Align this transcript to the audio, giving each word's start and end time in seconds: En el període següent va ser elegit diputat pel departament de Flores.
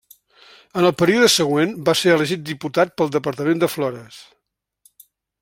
En 0.79 0.87
el 0.89 0.93
període 1.01 1.27
següent 1.33 1.75
va 1.89 1.95
ser 1.99 2.15
elegit 2.15 2.41
diputat 2.49 2.95
pel 3.03 3.13
departament 3.17 3.63
de 3.67 3.71
Flores. 3.75 4.21